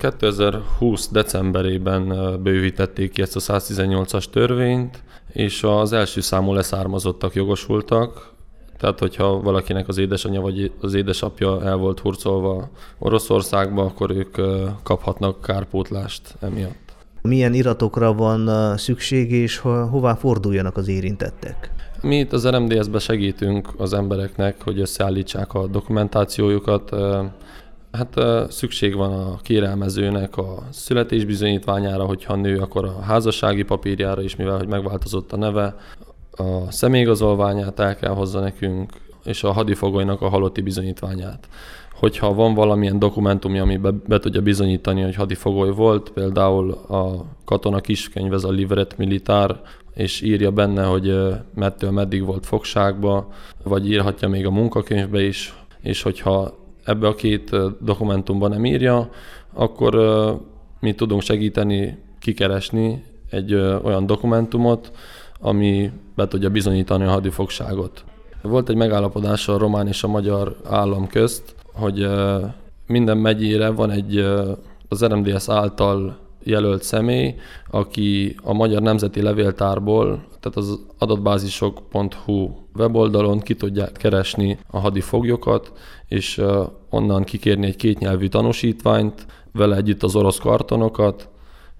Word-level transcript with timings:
2020 0.00 1.08
decemberében 1.08 2.08
bővítették 2.42 3.12
ki 3.12 3.22
ezt 3.22 3.36
a 3.36 3.40
118-as 3.40 4.24
törvényt, 4.24 5.02
és 5.32 5.62
az 5.62 5.92
első 5.92 6.20
számú 6.20 6.52
leszármazottak 6.52 7.34
jogosultak, 7.34 8.32
tehát, 8.78 8.98
hogyha 8.98 9.40
valakinek 9.40 9.88
az 9.88 9.98
édesanyja 9.98 10.40
vagy 10.40 10.72
az 10.80 10.94
édesapja 10.94 11.62
el 11.62 11.76
volt 11.76 12.00
hurcolva 12.00 12.68
Oroszországba, 12.98 13.84
akkor 13.84 14.10
ők 14.10 14.36
kaphatnak 14.82 15.42
kárpótlást 15.42 16.34
emiatt. 16.40 16.94
Milyen 17.22 17.54
iratokra 17.54 18.14
van 18.14 18.76
szükség, 18.76 19.32
és 19.32 19.58
hová 19.58 20.14
forduljanak 20.14 20.76
az 20.76 20.88
érintettek? 20.88 21.70
Mi 22.02 22.18
itt 22.18 22.32
az 22.32 22.48
RMDS-be 22.48 22.98
segítünk 22.98 23.68
az 23.76 23.92
embereknek, 23.92 24.62
hogy 24.62 24.80
összeállítsák 24.80 25.54
a 25.54 25.66
dokumentációjukat. 25.66 26.90
Hát 27.92 28.14
szükség 28.50 28.94
van 28.94 29.12
a 29.12 29.36
kérelmezőnek 29.36 30.36
a 30.36 30.62
születésbizonyítványára, 30.70 32.04
hogyha 32.04 32.34
nő, 32.36 32.58
akkor 32.58 32.84
a 32.84 33.00
házassági 33.00 33.62
papírjára 33.62 34.22
is, 34.22 34.36
mivel 34.36 34.56
hogy 34.56 34.68
megváltozott 34.68 35.32
a 35.32 35.36
neve, 35.36 35.76
a 36.30 36.70
személyigazolványát 36.70 37.80
el 37.80 37.96
kell 37.96 38.12
hozza 38.12 38.40
nekünk, 38.40 38.92
és 39.24 39.42
a 39.44 39.52
hadifogolynak 39.52 40.20
a 40.20 40.28
halotti 40.28 40.60
bizonyítványát. 40.60 41.48
Hogyha 41.92 42.34
van 42.34 42.54
valamilyen 42.54 42.98
dokumentumja, 42.98 43.62
ami 43.62 43.76
be, 43.76 43.90
be 44.06 44.18
tudja 44.18 44.42
bizonyítani, 44.42 45.02
hogy 45.02 45.14
hadifogoly 45.14 45.70
volt, 45.70 46.10
például 46.10 46.70
a 46.70 47.24
katona 47.44 47.80
kiskönyv, 47.80 48.32
ez 48.32 48.44
a 48.44 48.50
Livret 48.50 48.96
Militár, 48.96 49.60
és 49.94 50.20
írja 50.20 50.50
benne, 50.50 50.84
hogy 50.84 51.18
mettől 51.54 51.90
meddig 51.90 52.24
volt 52.24 52.46
fogságba, 52.46 53.28
vagy 53.62 53.90
írhatja 53.90 54.28
még 54.28 54.46
a 54.46 54.50
munkakönyvbe 54.50 55.22
is, 55.22 55.54
és 55.80 56.02
hogyha 56.02 56.58
ebbe 56.90 57.06
a 57.06 57.14
két 57.14 57.56
dokumentumban 57.80 58.50
nem 58.50 58.64
írja, 58.64 59.10
akkor 59.52 59.94
mi 60.80 60.92
tudunk 60.94 61.22
segíteni 61.22 61.98
kikeresni 62.18 63.04
egy 63.30 63.54
olyan 63.54 64.06
dokumentumot, 64.06 64.92
ami 65.40 65.90
be 66.14 66.28
tudja 66.28 66.50
bizonyítani 66.50 67.04
a 67.04 67.10
hadifogságot. 67.10 68.04
Volt 68.42 68.68
egy 68.68 68.76
megállapodás 68.76 69.48
a 69.48 69.58
román 69.58 69.86
és 69.86 70.02
a 70.02 70.08
magyar 70.08 70.56
állam 70.68 71.06
közt, 71.06 71.54
hogy 71.72 72.08
minden 72.86 73.16
megyére 73.16 73.68
van 73.68 73.90
egy 73.90 74.16
az 74.88 75.04
RMDS 75.04 75.48
által 75.48 76.16
jelölt 76.42 76.82
személy, 76.82 77.34
aki 77.70 78.36
a 78.42 78.52
Magyar 78.52 78.82
Nemzeti 78.82 79.22
Levéltárból, 79.22 80.24
tehát 80.40 80.56
az 80.56 80.80
adatbázisok.hu 80.98 82.50
weboldalon 82.74 83.40
ki 83.40 83.54
tudják 83.54 83.92
keresni 83.92 84.58
a 84.70 84.78
hadifoglyokat, 84.78 85.72
és 86.08 86.42
onnan 86.90 87.24
kikérni 87.24 87.66
egy 87.66 87.76
kétnyelvű 87.76 88.26
tanúsítványt, 88.26 89.26
vele 89.52 89.76
együtt 89.76 90.02
az 90.02 90.16
orosz 90.16 90.38
kartonokat, 90.38 91.28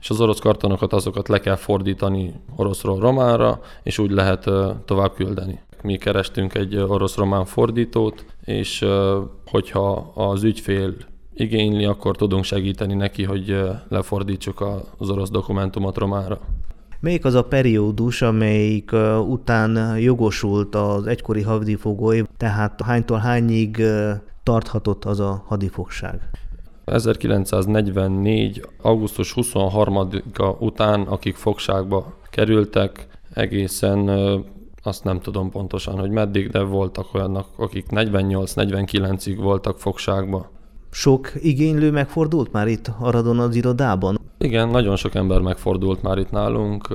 és 0.00 0.10
az 0.10 0.20
orosz 0.20 0.38
kartonokat 0.38 0.92
azokat 0.92 1.28
le 1.28 1.40
kell 1.40 1.56
fordítani 1.56 2.34
oroszról 2.56 2.98
románra, 2.98 3.60
és 3.82 3.98
úgy 3.98 4.10
lehet 4.10 4.50
tovább 4.84 5.14
küldeni. 5.14 5.60
Mi 5.82 5.96
kerestünk 5.96 6.54
egy 6.54 6.76
orosz-román 6.76 7.44
fordítót, 7.44 8.24
és 8.44 8.86
hogyha 9.46 10.12
az 10.14 10.42
ügyfél 10.42 10.94
igényli, 11.40 11.84
akkor 11.84 12.16
tudunk 12.16 12.44
segíteni 12.44 12.94
neki, 12.94 13.24
hogy 13.24 13.60
lefordítsuk 13.88 14.64
az 14.98 15.10
orosz 15.10 15.30
dokumentumot 15.30 15.98
románra. 15.98 16.38
Melyik 17.00 17.24
az 17.24 17.34
a 17.34 17.44
periódus, 17.44 18.22
amelyik 18.22 18.90
után 19.28 19.98
jogosult 19.98 20.74
az 20.74 21.06
egykori 21.06 21.42
hadifogoly, 21.42 22.22
tehát 22.36 22.82
hánytól 22.82 23.18
hányig 23.18 23.82
tarthatott 24.42 25.04
az 25.04 25.20
a 25.20 25.44
hadifogság? 25.46 26.20
1944. 26.84 28.66
augusztus 28.82 29.32
23-a 29.36 30.56
után, 30.58 31.00
akik 31.00 31.36
fogságba 31.36 32.14
kerültek, 32.30 33.06
egészen 33.34 34.08
azt 34.82 35.04
nem 35.04 35.20
tudom 35.20 35.50
pontosan, 35.50 35.98
hogy 35.98 36.10
meddig, 36.10 36.50
de 36.50 36.62
voltak 36.62 37.14
olyanok, 37.14 37.46
akik 37.56 37.86
48-49-ig 37.90 39.36
voltak 39.40 39.78
fogságba. 39.78 40.50
Sok 40.90 41.32
igénylő 41.34 41.90
megfordult 41.90 42.52
már 42.52 42.68
itt 42.68 42.90
Aradon 43.00 43.38
az 43.38 43.56
irodában? 43.56 44.18
Igen, 44.38 44.68
nagyon 44.68 44.96
sok 44.96 45.14
ember 45.14 45.40
megfordult 45.40 46.02
már 46.02 46.18
itt 46.18 46.30
nálunk. 46.30 46.88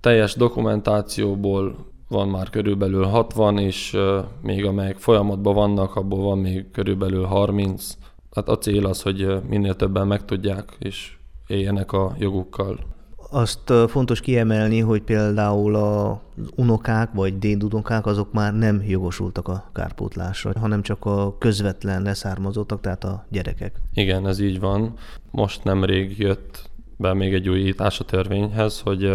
Teljes 0.00 0.34
dokumentációból 0.34 1.74
van 2.08 2.28
már 2.28 2.50
körülbelül 2.50 3.04
60, 3.04 3.58
és 3.58 3.96
még 4.42 4.64
amelyek 4.64 4.96
folyamatban 4.96 5.54
vannak, 5.54 5.96
abból 5.96 6.22
van 6.22 6.38
még 6.38 6.70
körülbelül 6.70 7.24
30 7.24 7.96
hát 8.34 8.48
a 8.48 8.58
cél 8.58 8.86
az, 8.86 9.02
hogy 9.02 9.40
minél 9.48 9.76
többen 9.76 10.06
megtudják, 10.06 10.76
és 10.78 11.16
éljenek 11.46 11.92
a 11.92 12.14
jogukkal. 12.18 12.78
Azt 13.32 13.72
fontos 13.88 14.20
kiemelni, 14.20 14.80
hogy 14.80 15.02
például 15.02 15.74
a 15.74 16.20
unokák 16.56 17.12
vagy 17.12 17.38
dédunokák 17.38 18.06
azok 18.06 18.32
már 18.32 18.54
nem 18.54 18.82
jogosultak 18.86 19.48
a 19.48 19.70
kárpótlásra, 19.72 20.52
hanem 20.58 20.82
csak 20.82 21.04
a 21.04 21.38
közvetlen 21.38 22.02
leszármazottak, 22.02 22.80
tehát 22.80 23.04
a 23.04 23.26
gyerekek. 23.28 23.80
Igen, 23.94 24.26
ez 24.26 24.40
így 24.40 24.60
van. 24.60 24.94
Most 25.30 25.64
nemrég 25.64 26.18
jött 26.18 26.70
be 26.96 27.14
még 27.14 27.34
egy 27.34 27.48
újítás 27.48 28.00
a 28.00 28.04
törvényhez, 28.04 28.80
hogy 28.80 29.10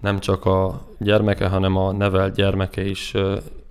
nem 0.00 0.18
csak 0.18 0.44
a 0.44 0.86
gyermeke, 0.98 1.48
hanem 1.48 1.76
a 1.76 1.92
nevelt 1.92 2.34
gyermeke 2.34 2.84
is 2.84 3.14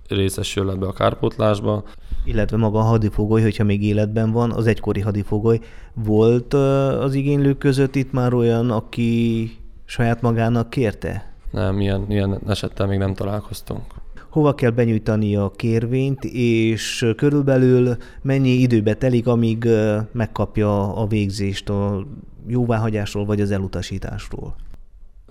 részesül 0.08 0.70
ebbe 0.70 0.86
a 0.86 0.92
kárpótlásba. 0.92 1.84
Illetve 2.24 2.56
maga 2.56 2.78
a 2.78 2.82
hadifogoly, 2.82 3.42
hogyha 3.42 3.64
még 3.64 3.82
életben 3.82 4.32
van, 4.32 4.52
az 4.52 4.66
egykori 4.66 5.00
hadifogoly. 5.00 5.60
Volt 5.94 6.54
az 6.54 7.14
igénylők 7.14 7.58
között 7.58 7.94
itt 7.94 8.12
már 8.12 8.34
olyan, 8.34 8.70
aki 8.70 9.50
saját 9.86 10.20
magának 10.20 10.70
kérte? 10.70 11.32
Nem, 11.50 11.80
ilyen, 11.80 12.04
ilyen 12.08 12.40
esettel 12.46 12.86
még 12.86 12.98
nem 12.98 13.14
találkoztunk. 13.14 13.82
Hova 14.28 14.54
kell 14.54 14.70
benyújtani 14.70 15.36
a 15.36 15.50
kérvényt, 15.56 16.24
és 16.32 17.12
körülbelül 17.16 17.96
mennyi 18.22 18.48
időbe 18.48 18.94
telik, 18.94 19.26
amíg 19.26 19.68
megkapja 20.12 20.94
a 20.96 21.06
végzést 21.06 21.68
a 21.68 22.06
jóváhagyásról 22.46 23.24
vagy 23.24 23.40
az 23.40 23.50
elutasításról? 23.50 24.54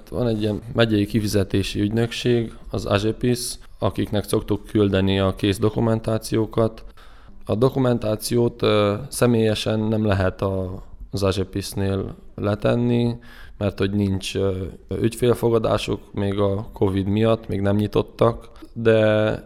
Van 0.10 0.28
egy 0.28 0.42
ilyen 0.42 0.62
megyei 0.74 1.06
kifizetési 1.06 1.82
ügynökség, 1.82 2.54
az 2.70 2.86
AGEPIS, 2.86 3.58
akiknek 3.80 4.24
szoktuk 4.24 4.66
küldeni 4.66 5.20
a 5.20 5.36
kész 5.36 5.60
dokumentációkat. 5.60 6.84
A 7.46 7.56
dokumentációt 7.56 8.62
személyesen 9.10 9.80
nem 9.80 10.06
lehet 10.06 10.42
a, 10.42 10.84
az 11.12 11.24
AGEPIS-nél 11.24 12.16
letenni, 12.36 13.16
mert 13.58 13.80
hogy 13.80 13.92
nincs 13.92 14.34
ügyfélfogadásuk, 15.02 16.14
még 16.14 16.40
a 16.40 16.70
Covid 16.74 17.08
miatt 17.08 17.48
még 17.48 17.62
nem 17.62 17.76
nyitottak, 17.76 18.50
de 18.74 19.00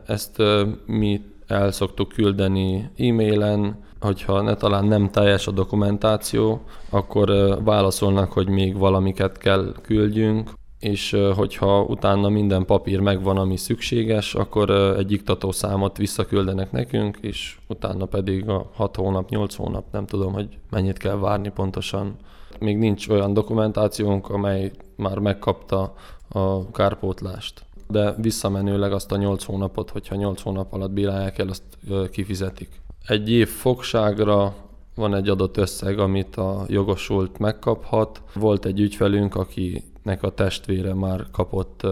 ezt 0.06 0.42
mi 0.86 1.22
el 1.48 1.72
szoktuk 1.72 2.08
küldeni 2.08 2.90
e-mailen, 2.98 3.84
hogyha 4.00 4.42
ne 4.42 4.56
talán 4.56 4.86
nem 4.86 5.10
teljes 5.10 5.48
a 5.48 5.52
dokumentáció, 5.52 6.62
akkor 6.90 7.58
válaszolnak, 7.64 8.32
hogy 8.32 8.48
még 8.48 8.78
valamiket 8.78 9.38
kell 9.38 9.74
küldjünk, 9.82 10.50
és 10.80 11.18
hogyha 11.36 11.82
utána 11.82 12.30
minden 12.30 12.66
papír 12.66 13.00
megvan, 13.00 13.38
ami 13.38 13.58
szükséges, 13.58 14.36
akkor 14.36 14.70
egy 14.98 15.12
iktató 15.12 15.52
számot 15.52 15.98
visszaküldenek 15.98 16.72
nekünk, 16.72 17.18
és 17.22 17.58
utána 17.68 18.06
pedig 18.06 18.50
a 18.50 18.70
6 18.74 18.96
hónap, 18.96 19.30
8 19.30 19.56
hónap, 19.56 19.86
nem 19.92 20.06
tudom, 20.06 20.34
hogy 20.34 20.58
mennyit 20.70 20.98
kell 20.98 21.16
várni 21.16 21.50
pontosan. 21.50 22.16
Még 22.60 22.78
nincs 22.78 23.08
olyan 23.08 23.34
dokumentációnk, 23.34 24.30
amely 24.30 24.72
már 24.96 25.18
megkapta 25.18 25.94
a 26.30 26.72
kárpótlást. 26.72 27.64
De 27.88 28.14
visszamenőleg 28.18 28.92
azt 28.92 29.12
a 29.12 29.18
8 29.18 29.44
hónapot, 29.44 29.90
hogyha 29.90 30.16
8 30.16 30.42
hónap 30.42 30.74
alatt 30.74 30.92
bírálják 30.92 31.38
el, 31.38 31.48
azt 31.48 31.64
kifizetik. 32.12 32.70
Egy 33.06 33.32
év 33.32 33.48
fogságra 33.48 34.56
van 35.00 35.16
egy 35.16 35.30
adott 35.30 35.58
összeg, 35.58 36.00
amit 36.00 36.36
a 36.36 36.66
jogosult 36.68 37.38
megkaphat. 37.38 38.22
Volt 38.34 38.66
egy 38.66 38.80
ügyfelünk, 38.80 39.36
akinek 39.36 40.24
a 40.24 40.34
testvére 40.34 40.94
már 40.94 41.26
kapott 41.32 41.88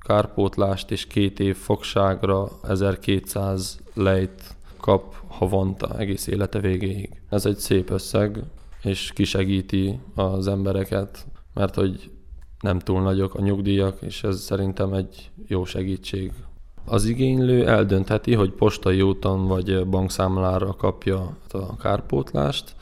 kárpótlást, 0.00 0.90
és 0.90 1.06
két 1.06 1.40
év 1.40 1.56
fogságra 1.56 2.48
1200 2.62 3.80
lejt 3.94 4.56
kap 4.80 5.14
havonta 5.28 5.98
egész 5.98 6.26
élete 6.26 6.58
végéig. 6.60 7.22
Ez 7.28 7.46
egy 7.46 7.56
szép 7.56 7.90
összeg, 7.90 8.42
és 8.82 9.12
kisegíti 9.12 10.00
az 10.14 10.46
embereket, 10.46 11.26
mert 11.54 11.74
hogy 11.74 12.10
nem 12.60 12.78
túl 12.78 13.02
nagyok 13.02 13.34
a 13.34 13.40
nyugdíjak, 13.42 14.02
és 14.02 14.24
ez 14.24 14.40
szerintem 14.40 14.92
egy 14.92 15.30
jó 15.46 15.64
segítség 15.64 16.32
az 16.84 17.04
igénylő 17.04 17.68
eldöntheti, 17.68 18.34
hogy 18.34 18.50
postai 18.50 19.02
úton 19.02 19.46
vagy 19.46 19.86
bankszámlára 19.86 20.74
kapja 20.74 21.36
a 21.50 21.76
kárpótlást. 21.76 22.74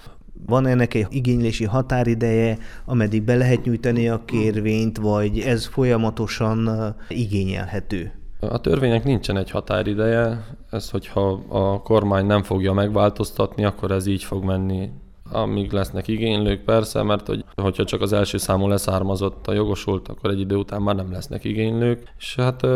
Van 0.47 0.67
ennek 0.67 0.95
egy 0.95 1.06
igénylési 1.11 1.65
határideje, 1.65 2.59
ameddig 2.85 3.23
be 3.23 3.37
lehet 3.37 3.65
nyújtani 3.65 4.09
a 4.09 4.25
kérvényt, 4.25 4.99
vagy 4.99 5.39
ez 5.39 5.67
folyamatosan 5.67 6.69
igényelhető? 7.09 8.12
A 8.41 8.61
törvénynek 8.61 9.05
nincsen 9.05 9.37
egy 9.37 9.50
határideje, 9.50 10.44
ez 10.71 10.91
hogyha 10.91 11.41
a 11.49 11.83
kormány 11.83 12.27
nem 12.27 12.43
fogja 12.43 12.73
megváltoztatni, 12.73 13.65
akkor 13.65 13.91
ez 13.91 14.06
így 14.06 14.25
fog 14.25 14.44
menni 14.44 14.91
amíg 15.31 15.73
lesznek 15.73 16.09
igénylők, 16.09 16.65
persze, 16.65 17.03
mert 17.03 17.27
hogy, 17.27 17.45
hogyha 17.55 17.85
csak 17.85 18.01
az 18.01 18.13
első 18.13 18.39
számú 18.39 18.69
leszármazott 18.69 19.47
a 19.47 19.53
jogosult, 19.53 20.09
akkor 20.09 20.31
egy 20.31 20.41
idő 20.41 20.57
után 20.57 20.83
már 20.83 20.95
nem 20.95 21.13
lesznek 21.13 21.45
igénylők, 21.45 22.13
és 22.19 22.35
hát 22.35 22.67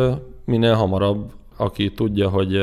minél 0.45 0.75
hamarabb, 0.75 1.33
aki 1.57 1.93
tudja, 1.93 2.29
hogy 2.29 2.57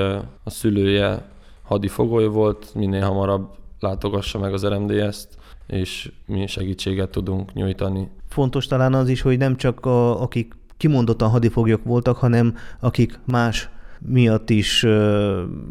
a 0.44 0.50
szülője 0.50 1.30
hadifogoly 1.64 2.28
volt, 2.28 2.72
minél 2.76 3.06
hamarabb 3.06 3.50
látogassa 3.80 4.40
meg 4.40 4.54
az 4.54 4.66
RMDS-t, 4.66 5.38
és 5.68 6.12
mi 6.26 6.48
segítséget 6.48 7.10
tudunk 7.10 7.54
nyújtani. 7.54 8.10
Fontos 8.28 8.68
talán 8.68 8.94
az 8.94 9.10
is, 9.10 9.22
hogy 9.22 9.38
nem 9.38 9.56
csak 9.56 9.86
a, 9.86 10.22
akik 10.22 10.54
kimondottan 10.78 11.30
hadifoglyok 11.30 11.84
voltak, 11.84 12.18
hanem 12.18 12.56
akik 12.80 13.20
más 13.26 13.70
miatt 14.00 14.50
is 14.50 14.86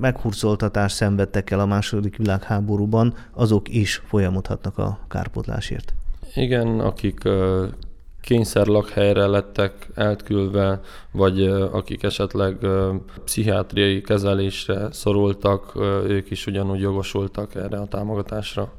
meghurcoltatást 0.01 0.97
szenvedtek 0.97 1.51
el 1.51 1.61
a 1.61 1.67
második 1.67 2.17
világháborúban, 2.17 3.15
azok 3.33 3.69
is 3.69 4.03
folyamodhatnak 4.07 4.79
a 4.79 4.99
kárpotlásért. 5.09 5.95
Igen, 6.35 6.81
akik 6.81 7.21
kényszer 8.21 8.67
lakhelyre 8.67 9.27
lettek 9.27 9.89
elküldve, 9.95 10.81
vagy 11.11 11.43
akik 11.73 12.03
esetleg 12.03 12.57
pszichiátriai 13.25 14.01
kezelésre 14.01 14.93
szorultak, 14.93 15.73
ők 16.07 16.31
is 16.31 16.47
ugyanúgy 16.47 16.81
jogosultak 16.81 17.55
erre 17.55 17.79
a 17.79 17.87
támogatásra. 17.87 18.73